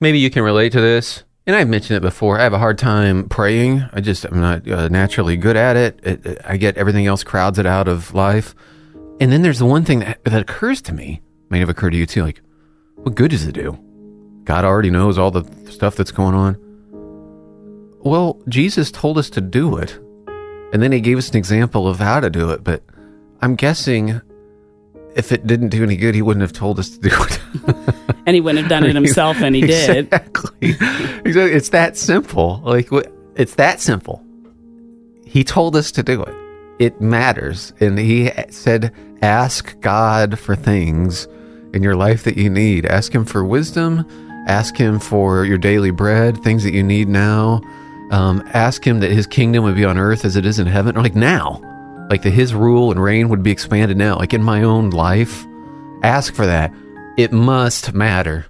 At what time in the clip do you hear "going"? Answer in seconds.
16.10-16.34